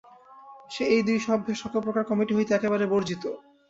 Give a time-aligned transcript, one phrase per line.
[0.71, 3.23] সে এই দুই সভ্যের সকলপ্রকার কমিটি হইতে একেবারে বর্জিত।